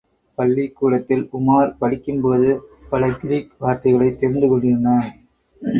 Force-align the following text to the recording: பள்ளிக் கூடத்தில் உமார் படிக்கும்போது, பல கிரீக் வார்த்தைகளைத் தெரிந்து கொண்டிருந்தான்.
பள்ளிக் 0.35 0.75
கூடத்தில் 0.75 1.29
உமார் 1.33 1.75
படிக்கும்போது, 1.79 2.61
பல 2.89 3.09
கிரீக் 3.09 3.51
வார்த்தைகளைத் 3.59 4.19
தெரிந்து 4.19 4.49
கொண்டிருந்தான். 4.49 5.11